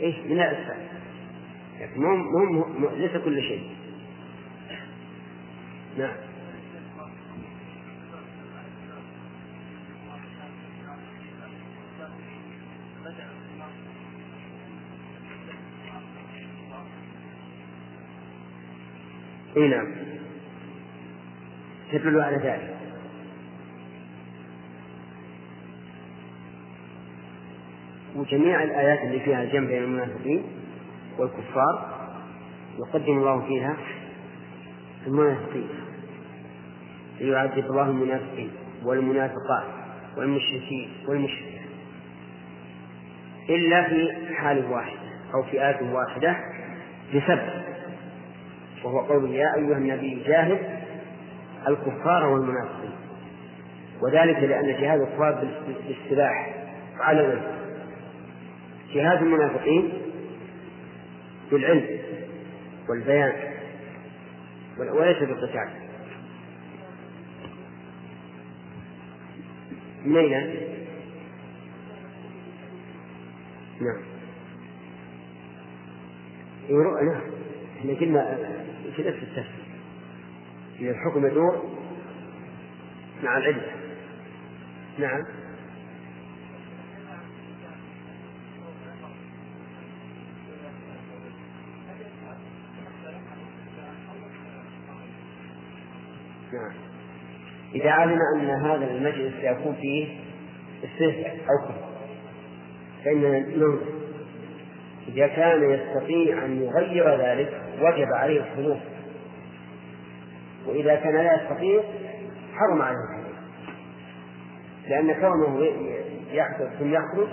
[0.00, 0.76] إيش؟ من الاسباب
[1.80, 2.16] لكن مو
[2.78, 3.79] مو ليس كل شيء.
[5.98, 6.14] نعم.
[19.56, 19.86] إي نعم.
[21.92, 22.76] تدل على ذلك.
[28.16, 30.42] وجميع الآيات اللي فيها الجمع بين المنافقين
[31.18, 32.00] والكفار
[32.78, 33.76] يقدم الله فيها
[35.06, 35.79] المنافقين.
[37.20, 38.50] ليعذب الله المنافقين
[38.84, 39.64] والمنافقات
[40.16, 41.60] والمشركين والمشركات
[43.48, 44.98] إلا في حال واحد
[45.34, 46.36] أو في آية واحدة
[47.14, 47.50] بسبب
[48.84, 50.58] وهو قول يا أيها النبي جاهد
[51.68, 52.90] الكفار والمنافقين.
[54.02, 55.48] وذلك لأن جهاد الكفار
[55.88, 56.54] بالسلاح
[57.00, 57.40] علنا
[58.94, 59.92] جهاد المنافقين
[61.50, 61.98] بالعلم
[62.88, 63.32] والبيان
[64.78, 65.68] وليس بالقتال.
[70.04, 70.34] من أين؟
[73.80, 74.00] نعم
[77.12, 77.20] نعم.
[77.78, 78.38] إحنا قلنا
[78.96, 81.62] في نفس التفسير الحكم يدور
[83.22, 83.62] مع العلة
[84.98, 85.39] نعم نعم.
[97.74, 100.08] إذا علم أن هذا المجلس سيكون فيه
[100.84, 101.90] استهزاء أو كفر
[103.04, 103.78] فإننا ننظر.
[105.08, 108.78] إذا كان يستطيع أن يغير ذلك وجب عليه الخلوص.
[110.66, 111.82] وإذا كان لا يستطيع
[112.54, 113.36] حرم عليه الحديث
[114.88, 115.66] لأن كونه
[116.32, 117.28] يحدث ثم يخرج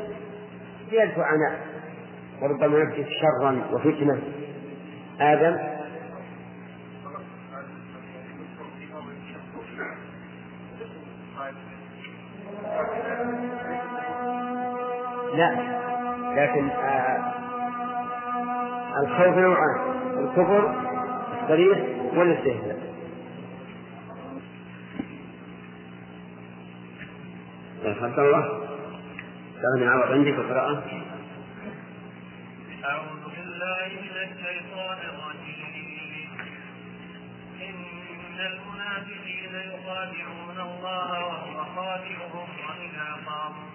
[0.92, 1.60] يدفع عناء.
[2.42, 4.22] وربما يحدث شرا وفتنة.
[5.20, 5.58] آدم
[15.34, 15.50] لا.
[16.36, 17.34] لكن آه
[19.02, 19.80] الخوف نوعان
[20.18, 20.76] الكفر
[21.44, 21.80] الصريح
[22.14, 22.88] والاستهزاء.
[28.02, 28.68] حتى الله؟
[29.62, 30.84] كان عوض عندك القراءة.
[32.86, 35.47] أعوذ بالله من الشيطان الرجيم.
[38.38, 43.70] إن المنافقين يخادعون الله وهو خادعهم وإذا قاموا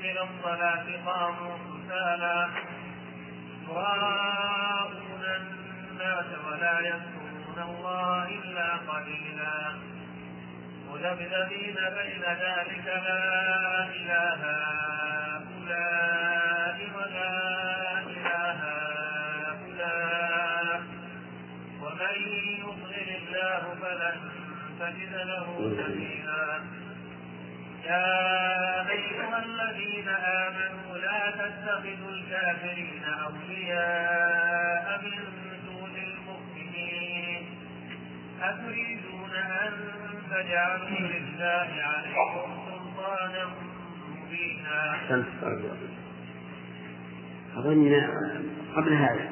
[0.00, 2.48] إلى الصلاة قاموا كسالى
[3.68, 5.24] يراءون
[5.90, 9.72] الناس ولا يذكرون الله إلا قليلا
[10.90, 14.42] مذبذبين بين ذلك لا إله
[15.36, 16.31] هؤلاء
[24.82, 25.46] تجد له
[25.78, 26.60] سبيلا
[27.84, 35.18] يا أيها الذين آمنوا لا تتخذوا الكافرين أولياء من
[35.66, 37.42] دون المؤمنين
[38.42, 39.30] أتريدون
[39.62, 39.72] أن
[40.30, 43.44] تجعلوا لله عليكم سلطانا
[44.08, 44.78] مبينا.
[47.56, 47.82] أظن
[48.76, 49.30] قبل هذا؟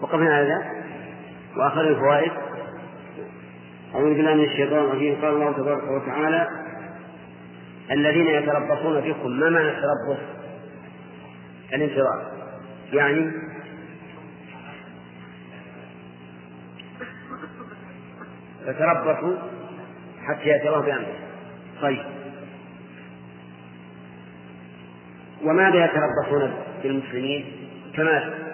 [0.00, 0.75] وقبل هذا
[1.56, 2.32] وآخر الفوائد.
[3.94, 5.14] أعوذ بالله من الشيطان الرجيم.
[5.22, 6.48] قال الله تبارك وتعالى
[7.90, 10.22] الذين يتربصون بكم ما معنى التربص؟
[11.74, 12.32] الانتظار
[12.92, 13.32] يعني
[18.66, 19.36] فتربصوا
[20.26, 21.14] حتى يأتي الله بأمره.
[21.82, 22.04] طيب.
[25.44, 26.52] وماذا يتربصون
[26.82, 27.44] بالمسلمين؟
[27.96, 28.45] كما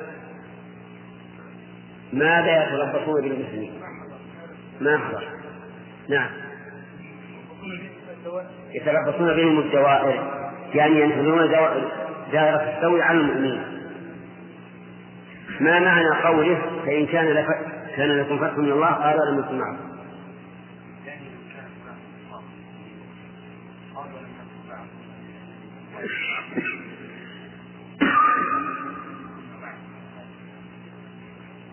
[2.12, 3.72] ماذا يتربصون بالمسلمين
[4.80, 5.24] ما حضر
[6.08, 6.30] نعم.
[8.74, 10.42] يتربصون بهم الدوائر
[10.74, 11.48] يعني ينفذون
[12.32, 13.62] دائرة السوء على المؤمنين.
[15.60, 17.46] ما معنى قوله فإن كان لك
[17.96, 19.91] كان لكم فتح من الله قال لم يكن معكم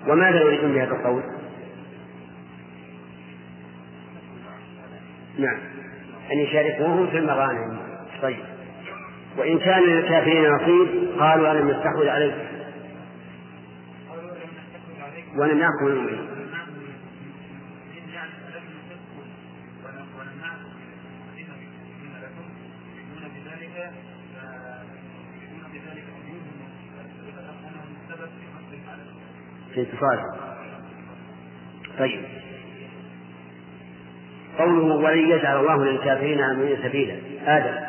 [0.09, 1.23] وماذا يريدون بهذا القول؟
[5.37, 5.59] نعم.
[6.31, 7.77] أن يشاركوهم في المغانم.
[8.21, 8.37] طيب.
[9.37, 10.87] وإن كان للكافرين نصيب
[11.19, 12.49] قالوا ألم نستحوذ عليكم
[15.37, 16.29] ولم يحكم المؤمنين
[29.85, 30.23] في اتصاله
[31.99, 32.21] طيب.
[34.57, 37.15] قوله ولن يجعل الله للكافرين المؤمنين سبيلا.
[37.45, 37.85] آدم.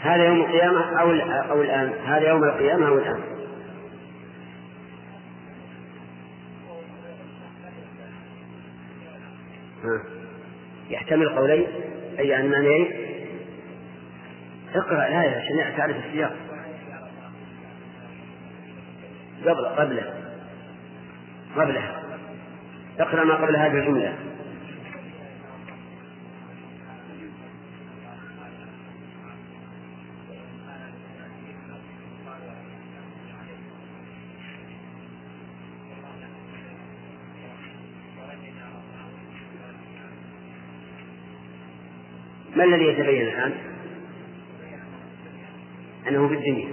[0.00, 1.10] هذا يوم القيامة أو
[1.50, 1.92] أو الآن.
[2.06, 3.20] هذا يوم القيامة أو الآن.
[9.84, 10.02] ها.
[10.90, 11.66] يحتمل قولين.
[12.18, 12.92] أي عن معنيين
[14.74, 16.36] اقرأ الآية عشان تعرف السياق.
[19.46, 20.19] قبل قبله.
[21.56, 22.02] قبلها.
[22.98, 24.14] اقرأ ما قبل هذه الجملة.
[42.56, 43.52] ما الذي يتبين الآن؟
[46.08, 46.68] أنه في الدنيا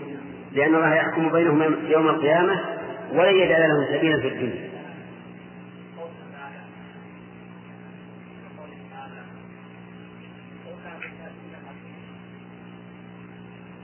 [0.51, 2.76] لأن الله يحكم بينهم يوم القيامة
[3.12, 4.68] ولن يجعل لهم سبيلا في الدنيا.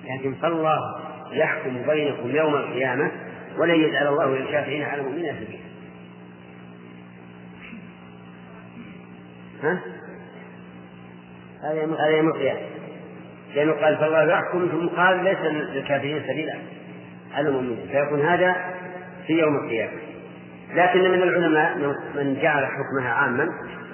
[0.03, 0.80] لكن فالله
[1.32, 3.11] يحكم بينكم يوم القيامة
[3.57, 5.63] ولن يجعل الله للكافرين على المؤمنين سبيلا.
[9.63, 9.80] ها؟
[11.63, 12.59] هذا يوم القيامة.
[13.55, 16.57] لأنه قال فالله يحكم ثم قال ليس للكافرين سبيلا
[17.34, 17.88] على المؤمنين.
[17.91, 18.55] فيكون هذا
[19.28, 19.97] في يوم القيامة.
[20.74, 21.78] لكن من العلماء
[22.15, 23.49] من جعل حكمها عاما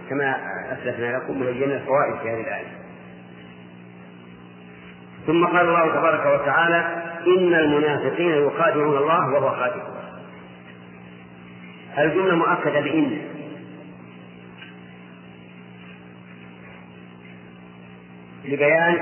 [0.09, 0.35] كما
[0.73, 2.79] أسلفنا لكم وبينا الفوائد في هذه الآية.
[5.27, 6.77] ثم قال الله تبارك وتعالى
[7.27, 9.99] إن المنافقين يخادعون الله وهو خادعهم.
[11.97, 13.21] الجملة مؤكدة بإن.
[18.45, 18.97] لبيان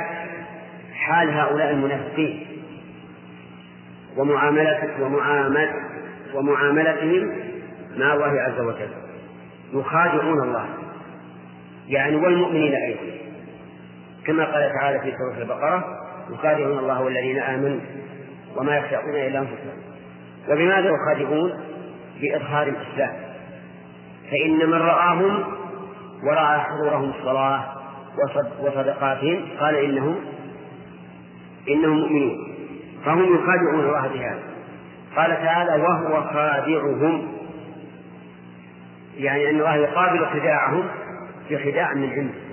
[0.93, 2.47] حال هؤلاء المنافقين
[4.17, 5.73] ومعاملة ومعاملة
[6.33, 7.35] ومعاملتهم
[7.97, 8.89] مع الله عز وجل.
[9.73, 10.65] يخادعون الله.
[11.87, 13.17] يعني والمؤمنين أيضا.
[14.25, 15.85] كما قال تعالى في سورة البقرة
[16.33, 17.79] يخادعون الله والذين آمنوا
[18.55, 19.81] وما يخشعون إلا أنفسهم.
[20.49, 21.51] وبماذا يخادعون؟
[22.21, 23.15] بإظهار الإسلام.
[24.31, 25.43] فإن من رآهم
[26.23, 27.63] ورأى حضورهم الصلاة
[28.61, 30.15] وصدقاتهم قال إنهم
[31.69, 32.57] إنهم مؤمنون.
[33.05, 34.56] فهم يخادعون الله بهذا.
[35.17, 37.27] قال تعالى وهو خادعهم.
[39.17, 40.83] يعني أن الله يقابل خداعهم
[41.49, 42.47] بخداع من عنده.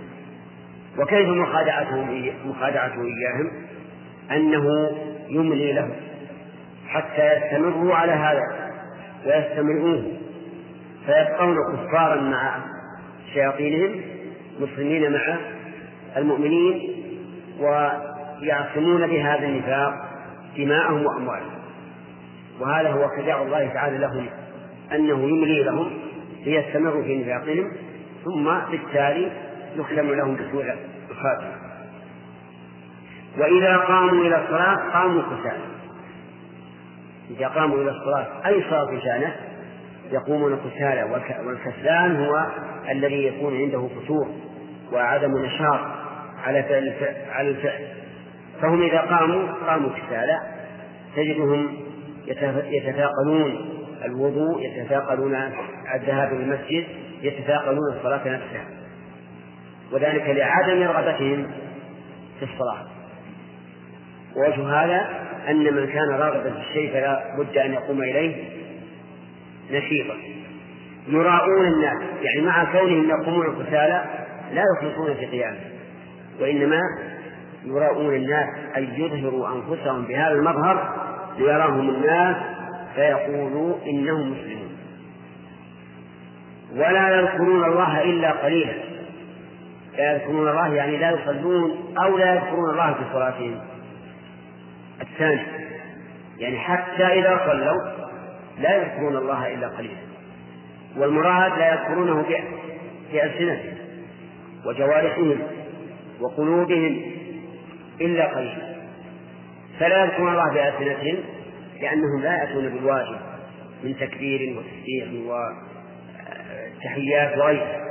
[0.99, 3.51] وكيف مخادعتهم مخادعته إياهم؟
[4.31, 4.65] أنه
[5.29, 5.93] يملي لهم
[6.89, 8.41] حتى يستمروا على هذا
[9.27, 10.03] ويستمرؤوه
[11.07, 12.59] فيبقون كفارا مع
[13.35, 14.01] شياطينهم
[14.61, 15.37] مسلمين مع
[16.17, 16.95] المؤمنين
[17.61, 19.93] ويعصمون بهذا النفاق
[20.57, 21.64] دماءهم وأموالهم.
[22.61, 24.27] وهذا هو خداع الله تعالى لهم
[24.93, 25.93] أنه يملي لهم
[26.47, 27.73] ليستمروا في نفاقهم
[28.25, 29.33] ثم بالتالي
[29.77, 30.65] يختم لهم بسوء
[31.11, 31.65] الخاتمة
[33.39, 35.65] وإذا قاموا إلى الصلاة قاموا كسالى.
[37.31, 39.35] إذا قاموا إلى الصلاة أي صلاة كانت
[40.13, 41.03] يقومون كسالى
[41.47, 42.47] والكسلان هو
[42.91, 44.29] الذي يكون عنده فتور
[44.93, 45.81] وعدم نشاط
[46.45, 46.95] على فعل
[47.31, 47.89] على الفعل.
[48.63, 50.41] فهم إذا قاموا قاموا كسالى
[51.17, 51.77] تجدهم
[52.71, 53.71] يتثاقلون
[54.05, 55.35] الوضوء يتثاقلون
[55.95, 56.85] الذهاب إلى المسجد
[57.23, 58.65] يتثاقلون الصلاة نفسها.
[59.93, 61.51] وذلك لعدم رغبتهم
[62.39, 62.87] في الصلاة.
[64.37, 65.09] ووجه هذا
[65.49, 68.45] أن من كان راغبا في الشيء فلا بد أن يقوم إليه
[69.71, 70.15] نشيطا.
[71.09, 74.05] يراؤون الناس يعني مع كونهم يقومون كسالى
[74.53, 75.61] لا يخلصون في قيامه.
[76.41, 76.81] وإنما
[77.65, 81.04] يراؤون الناس أن يظهروا أنفسهم بهذا المظهر
[81.39, 82.37] ليراهم الناس
[82.95, 84.77] فيقولوا إنهم مسلمون.
[86.73, 88.73] ولا يذكرون الله إلا قليلا.
[89.97, 93.61] لا يذكرون الله يعني لا يصلون أو لا يذكرون الله في صلاتهم.
[95.01, 95.43] الثاني
[96.39, 97.83] يعني حتى إذا صلوا
[98.59, 100.05] لا يذكرون الله إلا قليلا.
[100.97, 102.25] والمراد لا يذكرونه
[103.13, 103.75] بألسنتهم
[104.67, 105.39] وجوارحهم
[106.21, 107.03] وقلوبهم
[108.01, 108.74] إلا قليلا.
[109.81, 111.17] فلا يذكرون الله بألسنتهم
[111.81, 113.17] لأنهم لا يأتون بالواجب
[113.85, 115.09] من تكبير وتسبيح
[116.81, 117.85] وتحيات وغيرها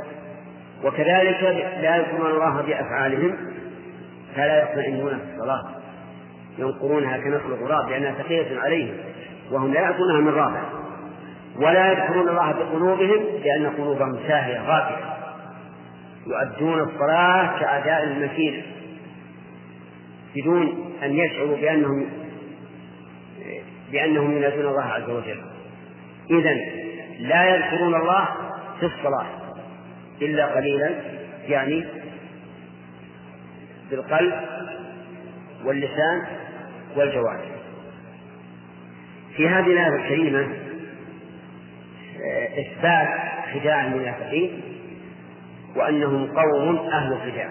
[0.84, 1.44] وكذلك
[1.82, 3.38] لا يذكرون الله بأفعالهم
[4.36, 5.64] فلا يطمئنون في الصلاة.
[6.58, 8.98] ينقرونها كنقر الغراب لأنها ثقيلة عليهم
[9.52, 10.62] وهم لا يأتونها من رابع.
[11.56, 15.14] ولا يذكرون الله بقلوبهم لأن قلوبهم ساهية غافلة.
[16.28, 18.64] يؤدون الصلاة كأداء المكينة
[20.36, 22.10] بدون أن يشعروا بأنهم
[23.91, 25.41] بأنهم ينادون الله عز وجل.
[26.30, 26.54] إذا
[27.20, 28.28] لا يذكرون الله
[28.80, 29.28] في الصلاة
[30.22, 30.89] إلا قليلا
[31.47, 31.86] يعني
[33.91, 34.34] بالقلب
[35.66, 36.26] واللسان
[36.95, 37.45] والجوارح.
[39.36, 40.47] في هذه الآية الكريمة
[42.60, 43.10] إثبات
[43.54, 44.62] خداع المنافقين
[45.76, 47.49] وأنهم قوم أهل خداع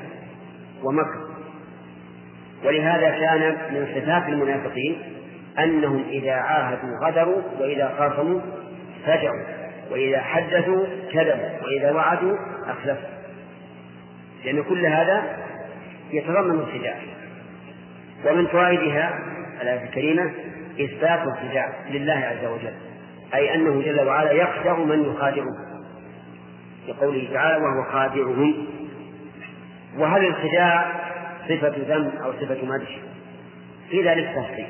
[0.82, 1.31] ومكر.
[2.64, 5.02] ولهذا كان من صفات المنافقين
[5.58, 8.40] أنهم إذا عاهدوا غدروا وإذا خاصموا
[9.06, 9.42] فجعوا
[9.90, 12.36] وإذا حدثوا كذبوا وإذا وعدوا
[12.66, 13.08] أخلفوا.
[14.44, 15.22] لأن كل هذا
[16.10, 16.96] يتضمن الخداع
[18.26, 19.18] ومن فوائدها
[19.62, 20.30] الآية الكريمة
[20.80, 22.74] إثبات الخداع لله عز وجل
[23.34, 25.72] أي أنه جل وعلا يخدع من يخادعه
[26.88, 28.66] لقوله تعالى وهو خادعهم.
[29.98, 31.01] وهل الخداع
[31.56, 32.98] صفة ذم أو صفة مدح.
[33.90, 34.66] في ذلك تفصيل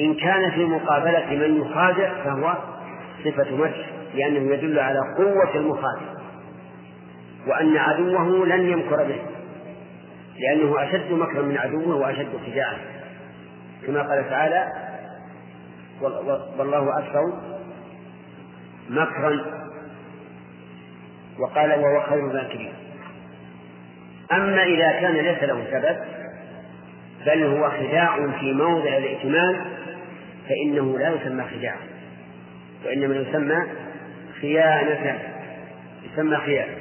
[0.00, 2.54] إن كان في مقابلة من يخادع فهو
[3.24, 6.18] صفة مدح لأنه يدل على قوة المخادع.
[7.46, 9.20] وأن عدوه لن يمكر به
[10.38, 12.78] لأنه أشد مكرا من عدوه وأشد خداعا
[13.86, 14.72] كما قال تعالى
[16.58, 17.32] والله أكثر
[18.90, 19.58] مكرا.
[21.38, 22.72] وقال وهو خير الماكرين
[24.32, 25.96] أما إذا كان ليس له سبب
[27.26, 29.64] بل هو خداع في موضع الائتمان
[30.48, 31.80] فإنه لا يسمى خداعا
[32.86, 33.62] وإنما يسمى
[34.40, 35.18] خيانة
[36.02, 36.76] يسمى خيانة.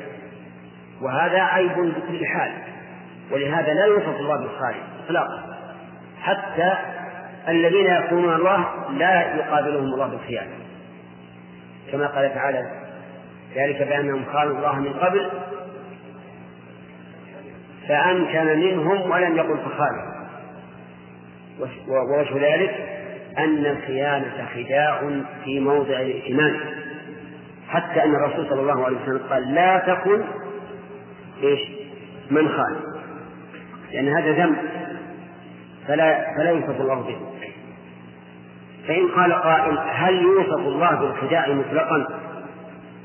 [1.01, 2.51] وهذا عيب بكل حال
[3.31, 5.57] ولهذا لا يوصف الله بالخالق إطلاقا.
[6.21, 6.73] حتى
[7.47, 8.65] الذين يكونون الله
[8.97, 10.51] لا يقابلهم الله بالخيانة.
[11.91, 12.71] كما قال تعالى
[13.55, 15.29] ذلك بأنهم خانوا الله من قبل
[17.87, 20.17] فأمكن منهم ولم يقل فخانوا
[21.87, 22.97] ووجه ذلك
[23.37, 26.59] أن الخيانة خداع في موضع الائتمان.
[27.69, 30.21] حتى أن الرسول صلى الله عليه وسلم قال لا تكن
[31.43, 31.59] إيش؟
[32.31, 32.75] من خان
[33.91, 34.55] لأن هذا ذنب.
[35.87, 37.17] فلا فلا يوصف الله به.
[38.87, 42.07] فإن قال قائل هل يوصف الله بالخداع مطلقا؟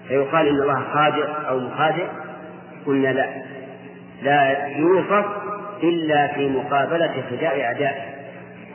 [0.08, 2.06] فيقال إن الله خادع أو مخادع؟
[2.86, 3.42] قلنا لا.
[4.22, 5.26] لا يوصف
[5.82, 8.02] إلا في مقابلة خداع أعدائه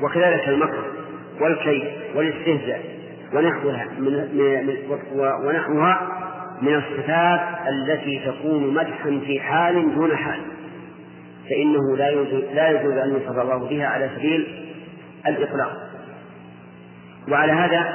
[0.01, 0.83] وكذلك المكر
[1.41, 1.83] والكيد
[2.15, 2.81] والاستهزاء
[3.33, 4.13] ونحوها من,
[4.67, 4.77] من
[5.45, 6.01] ونحوها
[6.61, 10.39] من الصفات التي تكون مدحا في حال دون حال
[11.49, 14.47] فإنه لا يجوز لا يجوز أن يوصف الله بها على سبيل
[15.27, 15.71] الإطلاق.
[17.31, 17.93] وعلى هذا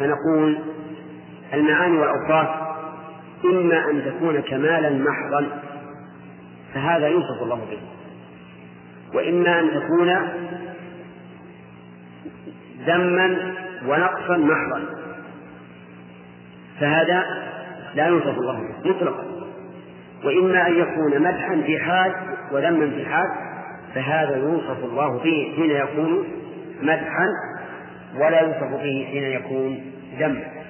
[0.00, 0.58] فنقول
[1.54, 2.48] المعاني والأوصاف
[3.44, 5.46] إما أن تكون كمالا محضا
[6.74, 7.78] فهذا يوصف الله به.
[9.14, 10.16] وإما أن تكون
[12.86, 13.54] ذما
[13.86, 14.82] ونقصا محضا.
[16.80, 17.24] فهذا
[17.94, 19.24] لا يوصف الله به مطلقا.
[20.24, 22.12] وإما أن يكون مدحا في حال
[22.52, 23.28] وذما في حال
[23.94, 26.24] فهذا يوصف الله به حين يكون
[26.82, 27.26] مدحا
[28.14, 30.61] ولا يوصف به حين يكون ذما.